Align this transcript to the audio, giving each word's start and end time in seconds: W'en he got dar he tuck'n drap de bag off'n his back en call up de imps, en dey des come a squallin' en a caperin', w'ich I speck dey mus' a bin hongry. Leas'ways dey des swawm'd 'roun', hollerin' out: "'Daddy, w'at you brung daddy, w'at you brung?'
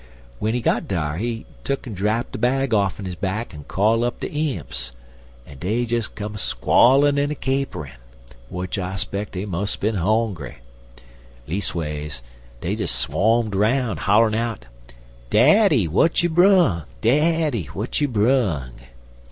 W'en 0.39 0.55
he 0.55 0.61
got 0.61 0.87
dar 0.87 1.17
he 1.17 1.45
tuck'n 1.63 1.93
drap 1.93 2.31
de 2.31 2.39
bag 2.39 2.73
off'n 2.73 3.05
his 3.05 3.13
back 3.13 3.53
en 3.53 3.63
call 3.65 4.03
up 4.03 4.19
de 4.19 4.31
imps, 4.31 4.93
en 5.45 5.59
dey 5.59 5.85
des 5.85 6.07
come 6.15 6.33
a 6.33 6.37
squallin' 6.39 7.19
en 7.19 7.29
a 7.29 7.35
caperin', 7.35 7.99
w'ich 8.49 8.79
I 8.79 8.95
speck 8.95 9.29
dey 9.29 9.45
mus' 9.45 9.75
a 9.75 9.77
bin 9.77 9.95
hongry. 9.97 10.55
Leas'ways 11.47 12.23
dey 12.61 12.73
des 12.75 12.87
swawm'd 12.87 13.53
'roun', 13.53 13.97
hollerin' 13.97 14.33
out: 14.33 14.65
"'Daddy, 15.29 15.85
w'at 15.85 16.23
you 16.23 16.29
brung 16.29 16.85
daddy, 17.01 17.65
w'at 17.65 18.01
you 18.01 18.07
brung?' 18.07 18.71